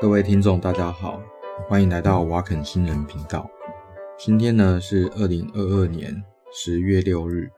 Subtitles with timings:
[0.00, 1.20] 各位听众，大家好，
[1.68, 3.46] 欢迎来到瓦肯新人频道。
[4.16, 6.24] 今天呢是二零二二年
[6.54, 7.50] 十月六日。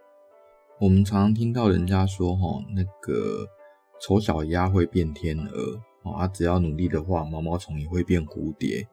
[0.81, 3.47] 我们常常听到人家说，哈，那个
[4.01, 8.89] 丑小鸭会变天鹅，啊，只要努力的话，毛毛虫也会变蝴蝶。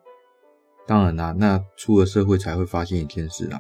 [0.86, 3.60] 当然啦，那出了社会才会发现一件事啦，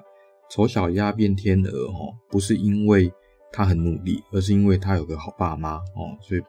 [0.51, 3.12] 丑小鸭变天鹅，哈，不是因为
[3.51, 6.41] 它很努力，而是因为它有个好爸妈，哦，所以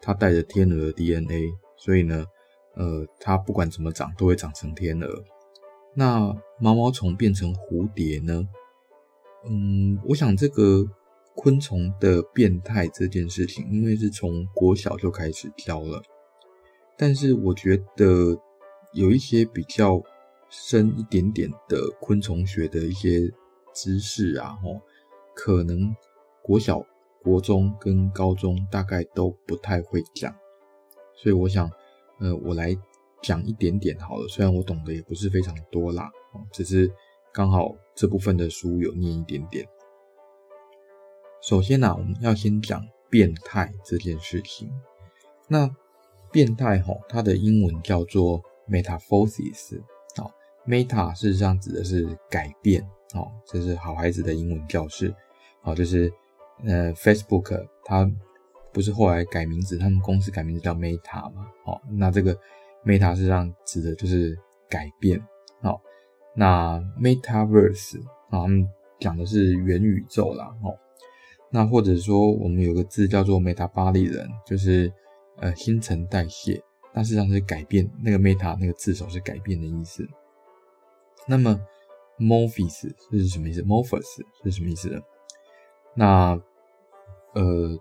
[0.00, 2.24] 它带着天鹅的 DNA，所以呢。
[2.76, 5.24] 呃，它不管怎么长，都会长成天鹅。
[5.94, 8.48] 那毛毛虫变成蝴蝶呢？
[9.48, 10.84] 嗯，我想这个
[11.36, 16.02] 昆虫的变态这件事情，因为是从国小就开始教了，
[16.96, 18.36] 但是我觉得
[18.92, 20.02] 有一些比较
[20.50, 23.32] 深一点点的昆虫学的一些
[23.72, 24.82] 知识啊，哦，
[25.32, 25.94] 可能
[26.42, 26.84] 国小、
[27.22, 30.34] 国中跟高中大概都不太会讲，
[31.14, 31.70] 所以我想。
[32.20, 32.76] 呃，我来
[33.22, 36.10] 讲一点点好了，虽然我懂得也不是非常多啦，
[36.52, 36.90] 只是
[37.32, 39.66] 刚好这部分的书有念一点点。
[41.42, 44.70] 首先呢，我们要先讲变态这件事情。
[45.48, 45.68] 那
[46.30, 49.80] 变态齁，它的英文叫做 metamorphosis，
[50.16, 50.30] 啊
[50.66, 52.82] ，meta 事实上指的是改变，
[53.14, 55.14] 哦，这是好孩子的英文教室，
[55.60, 56.12] 好，就是
[56.64, 58.10] 呃 Facebook 它。
[58.74, 61.46] 不是后来改名字，他们公司改名字叫 Meta 嘛？
[61.64, 62.36] 好，那这个
[62.84, 64.36] Meta 实际上指的就是
[64.68, 65.24] 改变。
[65.62, 65.80] 好，
[66.34, 70.52] 那 Metaverse 啊，他们讲的是元宇宙啦。
[70.64, 70.76] 哦，
[71.50, 74.92] 那或者说我们有个字叫做 Meta 巴黎人，就是
[75.36, 76.60] 呃新陈代谢，
[76.92, 77.88] 那实际上是改变。
[78.02, 80.04] 那个 Meta 那个字首是改变的意思。
[81.28, 81.58] 那么
[82.18, 85.00] Morphis 是什么意思？Morphis 是什么意思呢？
[85.94, 86.40] 那
[87.34, 87.78] 呃。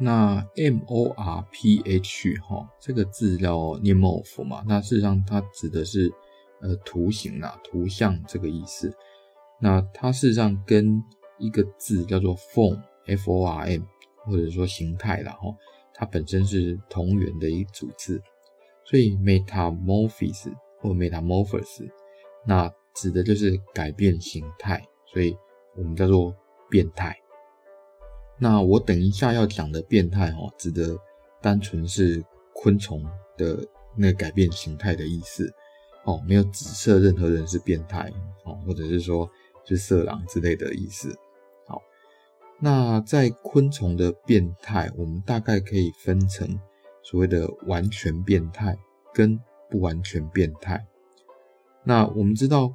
[0.00, 6.08] 那 M O R P H 哈，这个字叫念 morph 嘛，那事实上它指的是
[6.60, 8.94] 呃图形啦、图像这个意思。
[9.60, 11.02] 那它事实上跟
[11.38, 13.82] 一个字叫做 form F O R M
[14.24, 15.52] 或者说形态啦哈，
[15.92, 18.22] 它本身是同源的一组字，
[18.84, 21.90] 所以 metamorphosis 或 metamorphosis
[22.46, 24.80] 那指的就是改变形态，
[25.12, 25.36] 所以
[25.76, 26.32] 我们叫做
[26.70, 27.16] 变态。
[28.38, 30.96] 那我等一下要讲的变态哦，指的
[31.40, 33.04] 单纯是昆虫
[33.36, 33.58] 的
[33.96, 35.52] 那个改变形态的意思
[36.04, 38.12] 哦，没有指涉任何人是变态
[38.44, 39.28] 哦，或者是说
[39.64, 41.14] 是色狼之类的意思。
[41.66, 41.82] 好，
[42.60, 46.58] 那在昆虫的变态，我们大概可以分成
[47.02, 48.78] 所谓的完全变态
[49.12, 49.38] 跟
[49.68, 50.86] 不完全变态。
[51.84, 52.72] 那我们知道，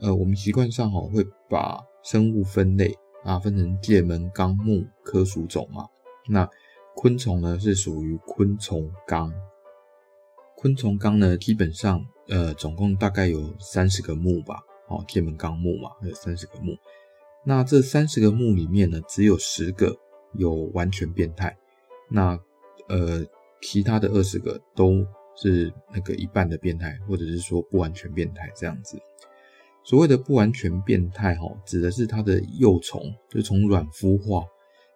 [0.00, 2.92] 呃，我们习惯上哦会把生物分类。
[3.24, 5.88] 啊，分成界门纲目科属种嘛。
[6.28, 6.48] 那
[6.94, 9.32] 昆虫呢是属于昆虫纲。
[10.56, 14.62] 昆虫纲呢，基本上呃，总共大概有三十个目吧。
[14.86, 16.76] 哦，界门纲目嘛，有三十个目。
[17.42, 19.96] 那这三十个目里面呢，只有十个
[20.34, 21.56] 有完全变态。
[22.10, 22.38] 那
[22.88, 23.24] 呃，
[23.62, 25.04] 其他的二十个都
[25.34, 28.98] 是那个一半的变态，或者是说不完全变态这样子。
[29.84, 34.42] 所谓的不完全变态，哈，指的是它的幼虫，就从卵孵化，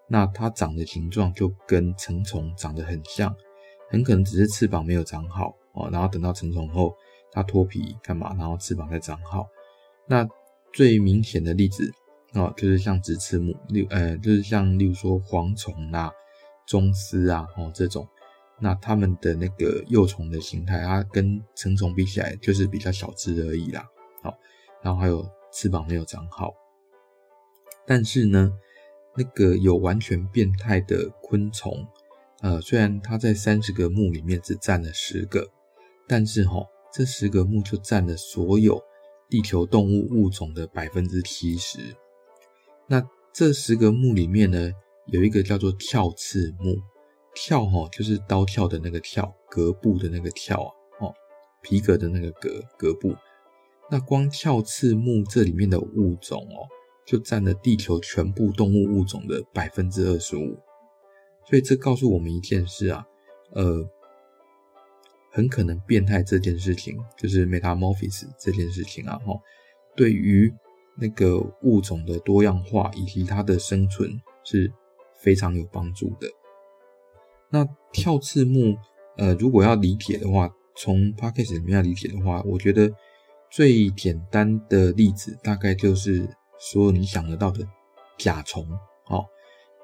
[0.09, 3.35] 那它长的形状就跟成虫长得很像，
[3.91, 6.95] 很可能只是翅膀没有长好，哦，然后等到成虫后，
[7.31, 9.47] 它脱皮干嘛，然后翅膀再长好。
[10.07, 10.27] 那
[10.73, 11.93] 最明显的例子，
[12.33, 16.11] 哦，就是像直翅目，例呃，就是像例如说蝗虫啊、
[16.67, 18.09] 螽斯啊，哦这种，
[18.59, 23.87] 那它们的那个幼虫的形态，它跟成虫比起来，就是比较小只而已啦，
[24.23, 24.35] 好。
[24.83, 26.55] 然后还有翅膀没有长好，
[27.87, 28.53] 但是呢，
[29.17, 31.87] 那个有完全变态的昆虫，
[32.43, 35.49] 呃，虽然它在三十个目里面只占了十个，
[36.07, 38.81] 但是齁，这十个目就占了所有
[39.29, 41.97] 地球动物物种的百分之七十。
[42.87, 43.03] 那
[43.33, 44.71] 这十个目里面呢，
[45.07, 46.77] 有一个叫做鞘翅目，
[47.35, 51.15] 鞘齁就是刀鞘的那个鞘，革部的那个鞘啊，哦，
[51.63, 53.15] 皮革的那个革，革部。
[53.91, 56.69] 那光鞘翅目这里面的物种哦，
[57.07, 60.59] 就占了地球全部动物物种的百分之二十五，
[61.49, 63.03] 所以这告诉我们一件事啊，
[63.53, 63.89] 呃，
[65.31, 69.33] 很可能变态这件事情，就是 metamorphosis 这件事情啊，哈，
[69.97, 70.53] 对于
[70.99, 74.11] 那个物种的多样化以及它的生存
[74.45, 74.71] 是
[75.19, 76.29] 非常有帮助的。
[77.49, 78.77] 那鞘翅目，
[79.17, 82.93] 呃，如果要理解的话，从 Podcast 里面要理解的话，我觉得。
[83.51, 86.29] 最简单的例子，大概就是
[86.59, 87.67] 所有你想得到的
[88.19, 88.65] 甲虫，
[89.09, 89.25] 哦，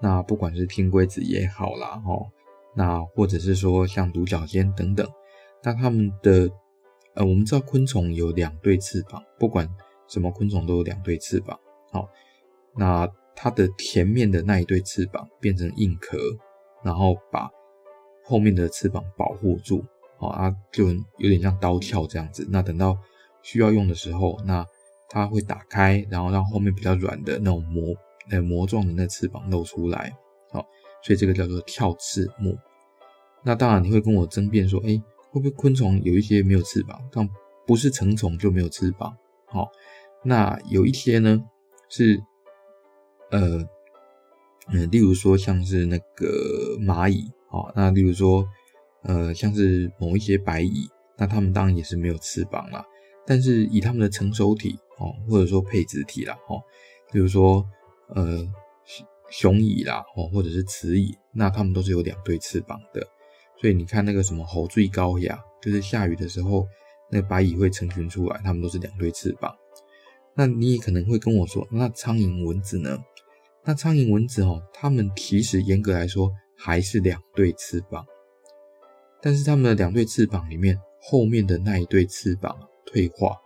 [0.01, 2.27] 那不管是天龟子也好啦，哦，
[2.77, 5.09] 那或者是说像独角仙等等，
[5.63, 6.51] 那它们的
[7.15, 9.69] 呃，我们知道昆虫有两对翅膀，不管
[10.09, 11.59] 什么昆虫都有两对翅膀。
[11.91, 12.09] 好，
[12.77, 16.19] 那它的前面的那一对翅膀变成硬壳，
[16.83, 17.49] 然后把
[18.25, 19.85] 后面的翅膀保护住。
[20.21, 20.87] 啊，就
[21.19, 22.47] 有点像刀鞘这样子。
[22.49, 22.97] 那等到
[23.45, 24.67] 需要用的时候，那
[25.09, 27.95] 它会打开，然后让后面比较软的那种膜
[28.31, 30.13] 呃膜状的那翅膀露出来。
[30.51, 30.67] 好，
[31.05, 32.59] 所以这个叫做跳翅目。
[33.45, 35.01] 那当然你会跟我争辩说，哎，
[35.31, 37.01] 会不会昆虫有一些没有翅膀？
[37.13, 37.29] 但
[37.65, 39.17] 不是成虫就没有翅膀。
[39.47, 39.69] 好，
[40.25, 41.41] 那有一些呢
[41.89, 42.21] 是
[43.31, 43.65] 呃
[44.73, 46.27] 呃，例如说像是那个
[46.81, 47.31] 蚂蚁。
[47.49, 48.45] 好，那例如说。
[49.07, 50.89] 呃，像是某一些白蚁，
[51.19, 52.83] 那它们当然也是没有翅膀啦。
[53.27, 56.63] 但是以它们的成熟体哦，或者说配子体啦，哦，
[57.13, 57.65] 比如说
[58.09, 58.47] 呃
[59.31, 63.07] 雄蚁啦，哦，或者是雌蚁，那它们都是有两对翅膀的。
[63.61, 66.67] 所以你看那个什么猴最高呀，就是下雨的时候，
[67.11, 69.55] 那白蚁会成群出来，它们都是两对翅膀。
[70.35, 72.99] 那你也可能会跟我说，那苍蝇蚊子呢？
[73.65, 78.05] 那苍蝇蚊子哦，它们其实严格来说还是两对翅膀。
[79.23, 82.55] 但是它们的两对翅膀里面，后面的那一对翅膀
[82.95, 83.37] 退化，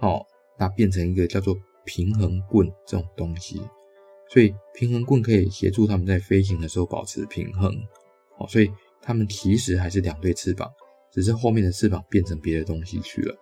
[0.00, 0.26] 哦，
[0.58, 3.62] 那变成一个叫做平衡棍这种东西，
[4.28, 7.72] 所以平衡棍可以协助它们在飞行的时候保持平衡，
[8.38, 8.68] 哦，所以
[9.00, 10.68] 它们其实还是两对翅膀，
[11.12, 13.36] 只是后面的翅膀变成别的东西去了。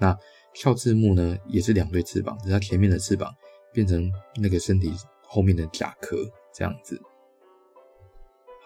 [0.00, 0.16] 那
[0.54, 3.30] 跳翅目呢，也是两对翅膀，只是它前面的翅膀
[3.74, 4.90] 变成那个身体
[5.22, 6.16] 后面的甲壳
[6.54, 6.98] 这样子。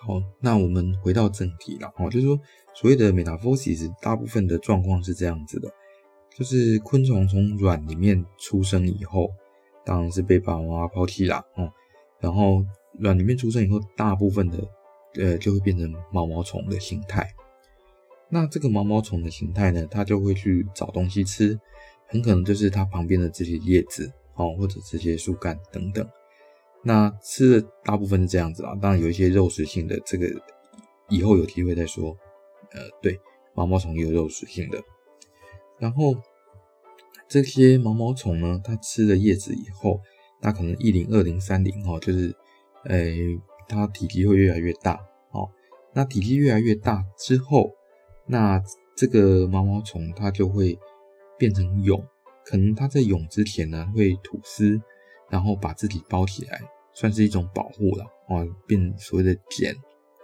[0.00, 1.92] 好，那我们回到正题了。
[1.98, 2.38] 哦，就是说，
[2.72, 5.68] 所谓的美达科，其实大部分的状况是这样子的，
[6.38, 9.28] 就是昆虫从卵里面出生以后，
[9.84, 11.44] 当然是被爸爸妈妈抛弃啦。
[11.56, 11.68] 哦，
[12.20, 12.64] 然后
[13.00, 14.58] 卵里面出生以后，大部分的
[15.16, 17.28] 呃就会变成毛毛虫的形态。
[18.28, 21.58] 那这个毛毛虫的形态呢，它就会去找东西吃，
[22.06, 26.08] 很可能就是它旁边的这些叶子，哦，或者这些树干等等。
[26.84, 30.28] 那吃的大部分是这样子啊，当然有一些肉食性的，这个
[31.08, 32.16] 以后有机会再说。
[32.70, 33.18] 呃，对，
[33.54, 34.80] 毛毛虫也有肉食性的。
[35.78, 36.14] 然后
[37.28, 40.00] 这些毛毛虫呢，它吃了叶子以后，
[40.40, 42.34] 那可能一零、二零、三零哦，就是，
[42.84, 42.98] 呃，
[43.68, 44.94] 它体积会越来越大
[45.32, 45.48] 哦。
[45.94, 47.70] 那体积越来越大之后，
[48.26, 48.62] 那
[48.96, 50.78] 这个毛毛虫它就会
[51.38, 52.02] 变成蛹，
[52.44, 54.80] 可能它在蛹之前呢会吐丝。
[55.30, 56.58] 然后把自己包起来，
[56.94, 59.74] 算是一种保护了啊，变所谓的茧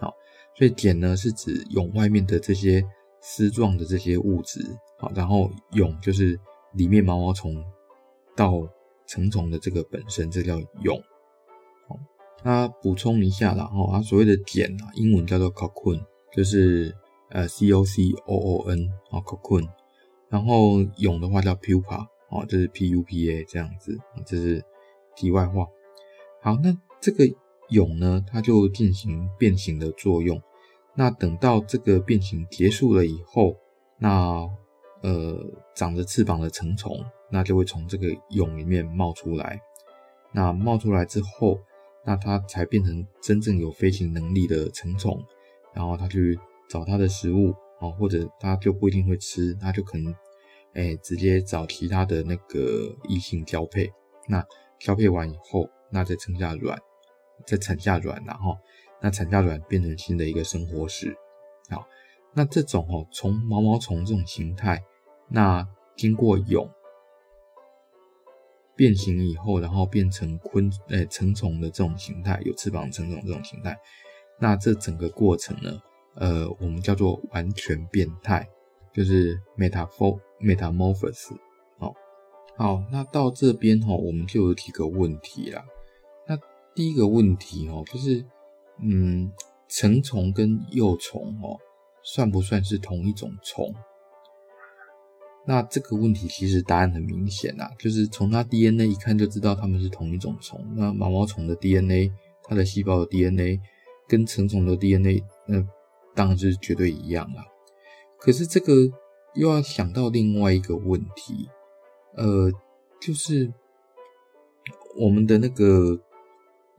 [0.00, 0.08] 啊。
[0.56, 2.82] 所以茧呢是指蛹外面的这些
[3.24, 4.60] 丝状的这些物质
[4.98, 6.38] 啊，然后蛹就是
[6.74, 7.64] 里面毛毛虫
[8.36, 8.52] 到
[9.06, 11.02] 成虫的这个本身，这叫蛹。
[11.88, 11.98] 好，
[12.42, 16.94] 那补充一下啦，哈，啊，所谓的茧啊，英文叫做 cocoon，就是
[17.30, 19.66] 呃 c o c o o n 啊 cocoon，
[20.28, 24.62] 然后蛹的话叫 pupa 啊，就是 p u p a 这样子，这是。
[25.16, 25.64] 题外话，
[26.42, 27.24] 好，那这个
[27.70, 30.42] 蛹呢，它就进行变形的作用。
[30.94, 33.56] 那等到这个变形结束了以后，
[33.98, 34.48] 那
[35.02, 35.38] 呃
[35.74, 39.60] 长着翅膀的成虫，那就会从这个蛹里面冒出来。
[40.32, 41.58] 那冒出来之后，
[42.04, 45.22] 那它才变成真正有飞行能力的成虫。
[45.72, 50.14] 然后它去找它的食物啊，或者它就不一定会吃，它就可能
[50.74, 53.92] 哎直接找其他的那个异性交配。
[54.28, 54.44] 那
[54.78, 56.78] 交配完以后，那再生下卵，
[57.46, 58.56] 再产下卵，然后
[59.04, 61.14] 那产下卵变成新的一个生活史。
[61.68, 61.86] 好，
[62.32, 64.82] 那这种哦，从毛毛虫这种形态，
[65.28, 66.66] 那经过蛹
[68.74, 73.76] 变形以后，然后变成昆诶成虫的这种形态，有翅膀成虫这种形态，
[74.40, 75.82] 那这整个过程呢，
[76.14, 78.48] 呃，我们叫做完全变态，
[78.94, 81.36] 就是 metaphor metamorphosis。
[82.56, 85.62] 好，那到这边哈，我们就有几个问题啦。
[86.26, 86.38] 那
[86.74, 88.24] 第一个问题哦，就是，
[88.80, 89.32] 嗯，
[89.68, 91.58] 成虫跟幼虫哦，
[92.02, 93.74] 算不算是同一种虫？
[95.46, 100.58] 那这个问题其实答案很明显啦，就是从它 DNA 一看就知道它们是同一种虫。
[100.74, 102.10] 那毛毛虫的 DNA，
[102.42, 103.60] 它的细胞的 DNA
[104.08, 105.62] 跟成虫的 DNA，那
[106.14, 107.44] 当然是绝对一样啦。
[108.18, 108.72] 可是这个
[109.34, 111.48] 又要想到另外一个问题。
[112.16, 112.50] 呃，
[113.02, 113.52] 就是
[114.98, 116.00] 我们的那个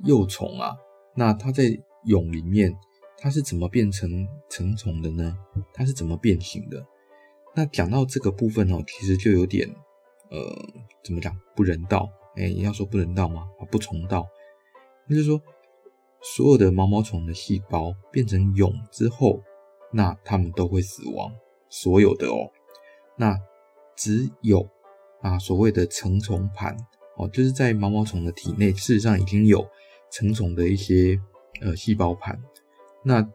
[0.06, 0.76] 幼虫啊，
[1.14, 2.76] 那它在蛹里面，
[3.18, 5.38] 它是怎么变成成虫的呢？
[5.74, 6.86] 它是怎么变形的？
[7.56, 9.70] 那讲到这个部分哦，其实就有点
[10.30, 10.40] 呃，
[11.04, 12.10] 怎么讲不人道？
[12.36, 13.48] 哎，要说不人道吗？
[13.60, 14.28] 啊，不崇道。
[15.08, 15.42] 就是说，
[16.22, 19.42] 所有的毛毛虫的细胞变成蛹之后，
[19.92, 21.32] 那它们都会死亡，
[21.70, 22.52] 所有的哦。
[23.18, 23.40] 那
[23.96, 24.68] 只有
[25.22, 26.76] 啊所谓的成虫盘
[27.16, 29.66] 哦，就是在毛毛虫的体内，事实上已经有
[30.12, 31.18] 成虫的一些
[31.62, 32.40] 呃细胞盘。
[33.04, 33.26] 那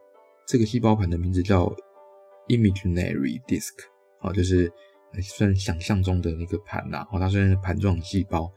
[0.47, 1.73] 这个细胞盘的名字叫
[2.47, 3.73] imaginary disk，
[4.19, 4.71] 啊，就是
[5.21, 7.07] 算想象中的那个盘呐。
[7.11, 8.51] 哦，它虽然是盘状细胞，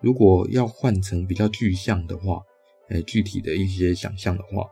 [0.00, 2.40] 如果要换成比较具象的话，
[2.88, 4.68] 呃，具体的一些想象的话，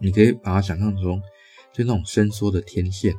[0.00, 1.22] 你可以把它想象成
[1.72, 3.14] 就那种伸缩的天线，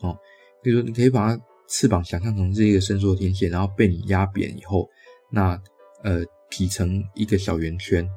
[0.00, 0.16] 哦，
[0.62, 4.88] 比如说你可以把它翅膀想象成是一个伸缩天线，然后被你压扁以后，
[5.30, 5.60] 那
[6.04, 8.08] 呃劈成一个小圆圈，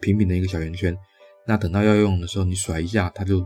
[0.00, 0.96] 平平的一个小圆圈，
[1.46, 3.40] 那等到要用的时候，你甩一下，它就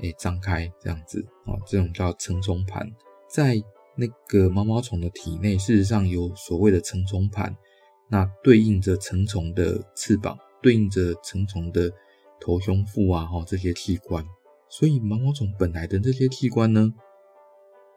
[0.00, 2.90] 诶张开这样子，哦，这种叫成虫盘，
[3.28, 3.56] 在
[3.96, 7.56] 那个毛毛虫的体内，事实上有所谓的成虫盘，
[8.08, 10.36] 那对应着成虫的翅膀。
[10.62, 11.92] 对应着成虫的
[12.40, 14.24] 头、胸、腹啊，哈，这些器官，
[14.70, 16.90] 所以毛毛虫本来的这些器官呢，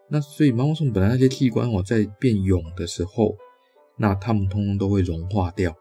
[0.10, 3.38] 那所以毛毛虫本来那些器官哦，在变蛹的时候，
[3.96, 5.74] 那它们通通都会融化掉，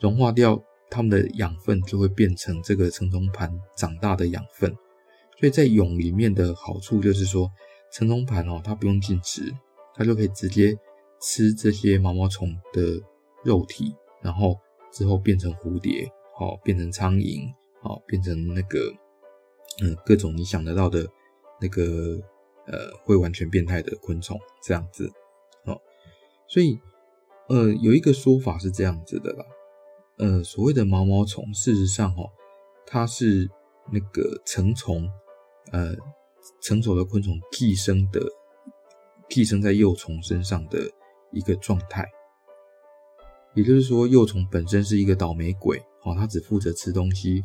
[0.00, 0.58] 融化掉
[0.90, 4.70] 它们的养分就会变成这个成虫盘长大的养分，
[5.38, 7.50] 所以在蛹里面的好处就是说，
[7.92, 9.54] 成虫盘哦，它不用进食，
[9.94, 10.76] 它就可以直接
[11.20, 13.00] 吃这些毛毛虫的
[13.44, 14.58] 肉体，然后。
[14.90, 17.46] 之后变成蝴蝶，好，变成苍蝇，
[17.82, 18.78] 好，变成那个，
[19.82, 21.06] 嗯，各种你想得到的，
[21.60, 22.18] 那个，
[22.66, 25.06] 呃，会完全变态的昆虫，这样子，
[25.66, 25.78] 哦，
[26.48, 26.80] 所以，
[27.50, 29.44] 呃，有一个说法是这样子的啦，
[30.18, 32.24] 呃，所谓的毛毛虫，事实上，哈，
[32.86, 33.48] 它是
[33.92, 35.08] 那个成虫，
[35.70, 35.94] 呃，
[36.60, 38.20] 成熟的昆虫寄生的，
[39.28, 40.80] 寄生在幼虫身上的
[41.32, 42.04] 一个状态。
[43.54, 47.44] 也就是说，幼虫本身是一个倒霉鬼，哦，它只负责吃东西，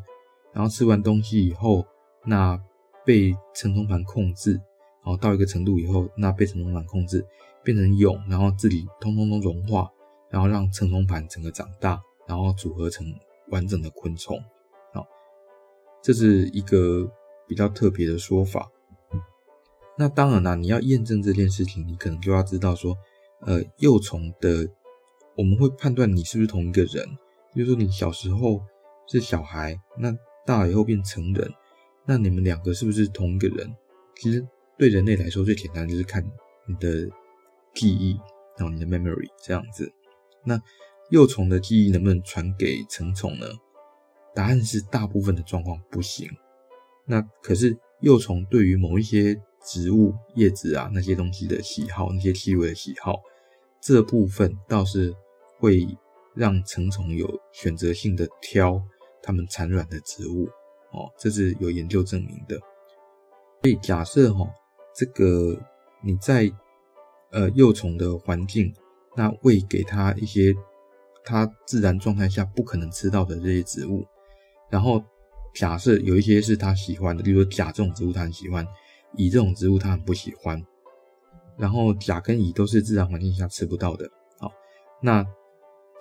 [0.51, 1.85] 然后吃完东西以后，
[2.25, 2.59] 那
[3.05, 7.25] 被成虫盘控制，然后到一个程度以后，那被成虫盘控制，
[7.63, 9.89] 变成蛹，然后自己通通都融化，
[10.29, 12.01] 然后让成虫盘整个长大，
[12.33, 13.05] 然后组合成
[13.49, 14.43] 完整的昆虫，
[14.91, 15.05] 好，
[16.01, 17.07] 这是一个
[17.47, 18.71] 比较特别的说法。
[19.97, 22.97] 那当然啦，你要验证这件事情，你可能就要知道说，
[23.41, 24.67] 呃，幼虫的。
[25.35, 27.07] 我们会判断你是不是同一个人，
[27.55, 28.61] 比如说你小时候
[29.07, 31.51] 是小孩，那大了以后变成人，
[32.05, 33.75] 那你们两个是不是同一个人？
[34.15, 34.47] 其实
[34.77, 36.23] 对人类来说最简单就是看
[36.67, 37.09] 你的
[37.73, 38.19] 记忆，
[38.57, 39.91] 然后你的 memory 这样子。
[40.43, 40.55] 那
[41.13, 43.45] 幼虫的记忆能不能传给成虫呢？
[44.33, 46.27] 答案是大部分的状况不行。
[47.05, 53.21] 那可是幼虫对于某一些植物叶子啊那些东西的喜好，那些气味的喜好，
[53.79, 55.13] 这部分倒是。
[55.59, 55.87] 会
[56.35, 58.81] 让成虫有选择性的挑
[59.21, 60.43] 它们产卵的植物
[60.91, 62.59] 哦，这是有研究证明的。
[63.61, 64.45] 所以假设哈，
[64.93, 65.57] 这个
[66.03, 66.51] 你在
[67.31, 68.73] 呃幼虫的环境，
[69.15, 70.53] 那喂给它一些
[71.23, 74.05] 它自然状态下不可能吃到的这些植物，
[74.69, 75.03] 然后
[75.53, 78.67] 假设有一些是它喜欢的，比如说甲这种植物它很喜欢，
[79.15, 80.61] 乙这种植物它很不喜欢，
[81.57, 84.51] 然后甲跟乙都是自然环境下吃不到的，好，
[85.01, 85.25] 那。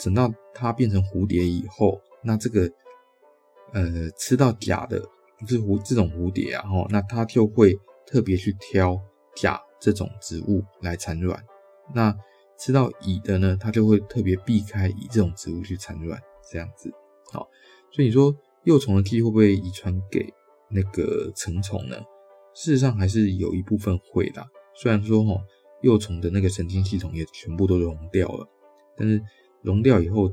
[0.05, 2.69] 等到它变成蝴蝶以后，那这个
[3.73, 4.99] 呃吃到甲的，
[5.47, 7.73] 就是蝴这种蝴蝶啊，吼，那它就会
[8.05, 9.01] 特别去挑
[9.37, 11.41] 甲这种植物来产卵。
[11.95, 12.13] 那
[12.63, 16.89] 吃到乙的呢，它就会特别避开乙这种植物去产卵，这样子。
[17.33, 17.49] 好，
[17.91, 20.33] 所以你说幼虫的记忆会不会遗传给
[20.71, 21.97] 那个成虫呢？
[22.55, 24.47] 事实上还是有一部分会的。
[24.77, 25.41] 虽然说吼，
[25.81, 28.47] 幼虫的那个神经系统也全部都融掉了，
[28.97, 29.21] 但是。
[29.65, 30.29] 融掉以后，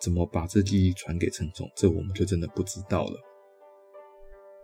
[0.00, 1.70] 怎么把这记忆传给成虫？
[1.76, 3.20] 这我们就真的不知道了。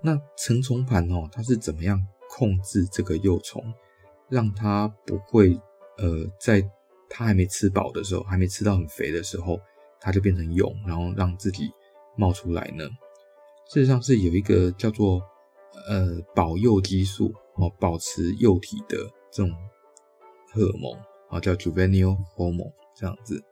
[0.03, 3.63] 那成虫盘哦，它是怎么样控制这个幼虫，
[4.29, 5.55] 让它不会
[5.99, 6.61] 呃，在
[7.11, 9.61] 它还没吃饱的时候，还没吃到很肥的时候，
[10.01, 11.69] 它就变成蛹，然后让自己
[12.17, 12.89] 冒出来呢？
[13.69, 15.21] 事实上是有一个叫做
[15.89, 18.97] 呃保幼激素哦，保持幼体的
[19.31, 19.53] 这种
[20.53, 20.93] 荷尔蒙
[21.29, 23.43] 啊，叫 juvenile hormone 这样子。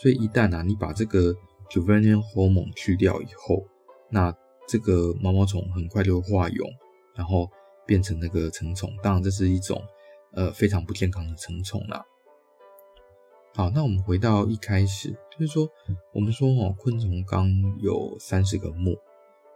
[0.00, 1.34] 所以一旦啊，你把这个
[1.68, 3.64] juvenile hormone 去掉以后，
[4.08, 4.34] 那
[4.66, 6.64] 这个毛毛虫很快就会化蛹，
[7.14, 7.48] 然后
[7.86, 8.90] 变成那个成虫。
[9.02, 9.80] 当然，这是一种
[10.32, 12.04] 呃非常不健康的成虫啦。
[13.54, 15.68] 好，那我们回到一开始，就是说
[16.12, 17.48] 我们说哦，昆虫纲
[17.80, 18.96] 有三十个目，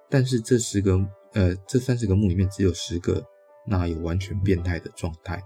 [0.08, 0.98] 但是这十个
[1.32, 3.24] 呃这三十个目里面只有十个
[3.66, 5.42] 那有完全变态的状态，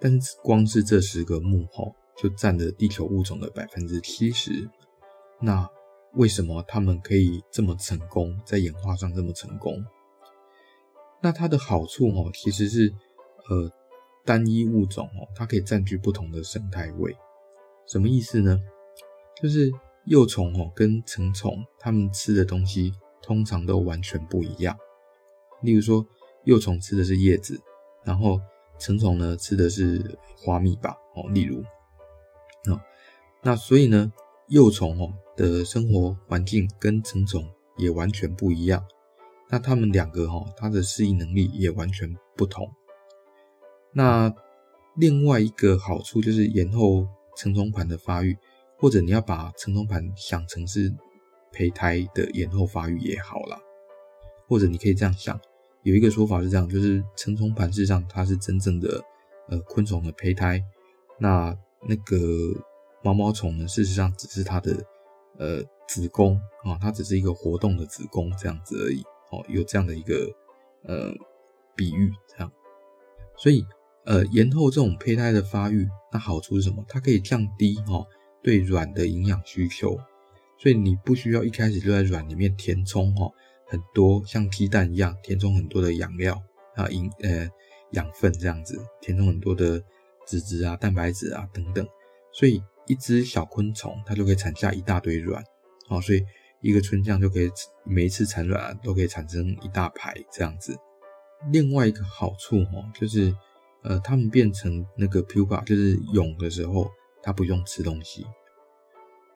[0.00, 1.94] 但是光是这十个目吼。
[2.14, 4.68] 就占了地球物种的百分之七十。
[5.40, 5.66] 那
[6.12, 9.82] 为什么他们可以这么成功，在演化上这么成功？
[11.22, 12.92] 那它的好处哦，其实是
[13.48, 13.72] 呃
[14.24, 17.16] 单一物种哦，它可以占据不同的生态位。
[17.86, 18.60] 什么意思呢？
[19.40, 19.70] 就是
[20.06, 24.76] 幼虫哦跟成虫，它们吃的东西通常都完全不一样。
[25.62, 26.06] 例如说，
[26.44, 27.60] 幼虫吃的是叶子，
[28.04, 28.40] 然后
[28.78, 30.96] 成虫呢吃的是花蜜吧。
[31.14, 31.60] 哦，例如，
[32.72, 32.80] 哦，
[33.42, 34.12] 那所以呢，
[34.48, 37.44] 幼虫哦的生活环境跟成虫
[37.76, 38.84] 也完全不一样。
[39.50, 42.68] 那它们两个哈，它的适应能力也完全不同。
[43.92, 44.32] 那
[44.96, 47.06] 另外一个好处就是延后
[47.36, 48.36] 成虫盘的发育，
[48.78, 50.92] 或者你要把成虫盘想成是
[51.52, 53.58] 胚胎的延后发育也好啦。
[54.48, 55.40] 或者你可以这样想，
[55.82, 59.02] 有一个说法是这样，就是成虫盘事实上它是真正的
[59.48, 60.62] 呃昆虫的胚胎，
[61.18, 61.56] 那
[61.88, 62.16] 那个
[63.02, 64.84] 毛毛虫呢，事实上只是它的
[65.38, 69.02] 呃子宫啊，它只是一个活动的子宫这样子而已。
[69.30, 70.30] 哦，有这样的一个
[70.84, 71.14] 呃
[71.74, 72.52] 比喻，这样，
[73.38, 73.64] 所以
[74.04, 76.84] 呃延后这种胚胎的发育，那好处是什么？
[76.88, 78.06] 它可以降低哦
[78.42, 79.98] 对卵的营养需求，
[80.58, 83.32] 所以你不需要一开始就在卵里面填充哦
[83.66, 86.40] 很多像鸡蛋一样填充很多的养料
[86.74, 87.48] 啊营呃
[87.92, 89.82] 养分这样子，填充很多的
[90.26, 91.86] 脂质啊蛋白质啊等等，
[92.32, 95.42] 所以一只小昆虫它就可以产下一大堆卵，
[95.88, 96.22] 哦，所以。
[96.64, 97.50] 一个春象就可以
[97.82, 100.76] 每一次产卵，都可以产生一大排这样子。
[101.50, 103.34] 另外一个好处哦，就是
[103.82, 106.90] 呃，他们变成那个 pupa，就是蛹的时候，
[107.22, 108.26] 它不用吃东西。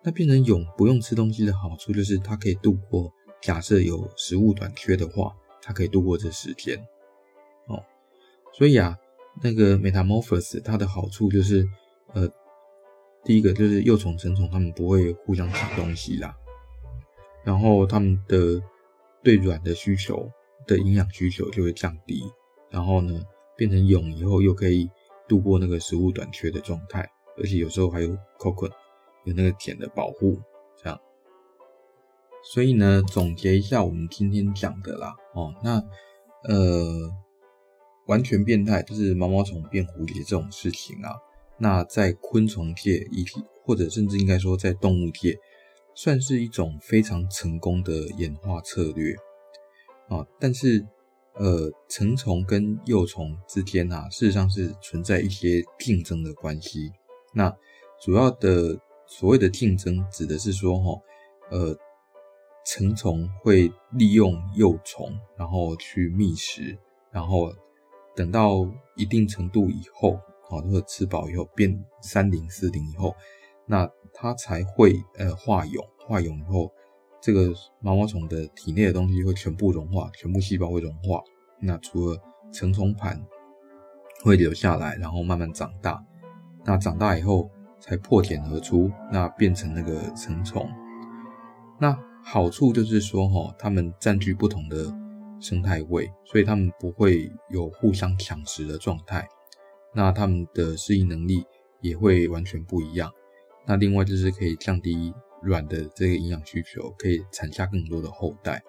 [0.02, 3.12] 那变成蛹不用吃东西的好处，就是它可以度过
[3.42, 6.78] 假设有食物短缺的话，它可以度过这时间
[7.66, 7.82] 哦。
[8.52, 8.96] 所以啊，
[9.42, 11.68] 那个 metamorphosis 它的好处就是
[12.12, 12.28] 呃，
[13.24, 16.36] 第一个就是幼虫、成虫它们不会互相抢东西啦。
[17.44, 18.62] 然后它们的
[19.24, 20.30] 对卵的需求
[20.68, 22.22] 的营养需求就会降低，
[22.70, 23.20] 然后呢，
[23.56, 24.88] 变成蛹以后又可以
[25.28, 28.70] 度过那个食物短缺的状态，而且有时候还有 cocoon
[29.24, 30.38] 有那个茧的保护，
[30.82, 31.00] 这样。
[32.44, 35.82] 所以呢，总结一下我们今天讲的啦，哦，那
[36.44, 37.10] 呃，
[38.06, 41.16] 完全变态就是毛毛虫变蝴蝶这种事情啊，
[41.58, 45.36] 那在昆虫界以及或者甚至应该说在动物界。
[45.98, 49.14] 算是一种非常成功的演化策略
[50.10, 50.86] 啊，但是
[51.38, 56.90] 呃，成虫跟幼虫之间啊，事实上是存在一些竞争的关系。
[57.34, 57.54] 那
[58.00, 61.00] 主要的所谓的竞争，指的是说哈，
[61.50, 61.76] 呃，
[62.64, 66.76] 成虫会利用幼虫，然后去觅食，
[67.10, 67.52] 然后
[68.14, 70.14] 等到一定程度以后，
[70.48, 73.14] 啊，或者吃饱以后变三龄四龄以后。
[73.66, 76.72] 那它才会呃化蛹，化蛹以后，
[77.20, 81.20] 这个毛毛虫的体内的东西会全部融化，全部细胞会融化。
[81.60, 82.18] 那除了
[82.52, 83.20] 成虫盘
[84.22, 86.02] 会留下来，然后慢慢长大。
[86.64, 87.50] 那长大以后
[87.80, 90.68] 才破茧而出，那变成那个成虫。
[91.78, 94.92] 那好处就是说哈，它们占据不同的
[95.40, 99.26] 生态位，所以它们不会有互相抢食的状态。
[99.94, 101.44] 那它们的适应能力
[101.80, 103.10] 也会完全不一样。
[103.64, 108.62] 那另外就是可以降低卵的这个营养需求，可以产下更多的后代，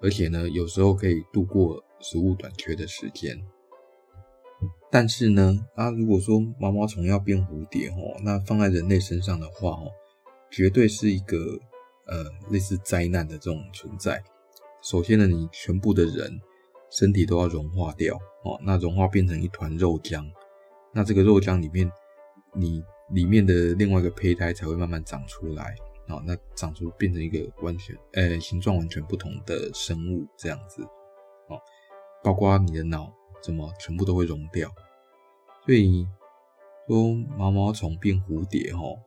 [0.00, 3.36] 而且呢，有时候可以度过食物短缺的时间。
[4.90, 9.90] 但是呢，啊，如果说毛毛虫要变蝴蝶哦，那放在人类身上的话哦，
[10.50, 11.36] 绝对是一个
[12.06, 14.22] 呃类似灾难的这种存在。
[14.82, 16.40] 首先呢，你全部的人
[16.90, 20.24] 身体都要融化掉哦，那融化变成一团肉浆，
[20.94, 21.90] 那这个肉浆里面
[22.54, 22.82] 你。
[23.14, 25.74] 里面的另外一个胚胎才会慢慢长出来，
[26.08, 30.82] 哦，那长出变成一个完全，呃、形状完全不同的生物这样子，
[31.48, 31.60] 哦，
[32.22, 34.70] 包括你的脑怎么全部都会融掉，
[35.66, 36.08] 所以
[36.86, 38.98] 说毛毛虫变蝴蝶，哦，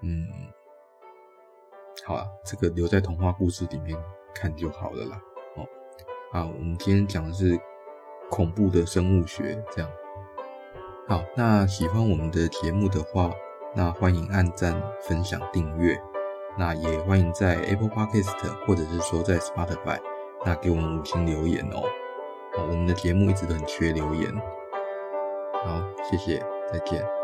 [0.00, 0.26] 嗯，
[2.06, 3.96] 好啊，这个留在童话故事里面
[4.34, 5.22] 看就好了啦，
[5.56, 5.66] 哦，
[6.32, 7.60] 啊，我们今天讲的是
[8.30, 9.90] 恐怖的生物学，这样。
[11.06, 13.30] 好，那喜欢我们的节目的话，
[13.76, 16.00] 那欢迎按赞、分享、订阅。
[16.56, 19.98] 那也欢迎在 Apple Podcast 或者是说在 Spotify，
[20.46, 21.82] 那给我们五星留言哦。
[22.56, 24.32] 我们的节目一直都很缺留言。
[25.64, 26.38] 好，谢谢，
[26.72, 27.23] 再见。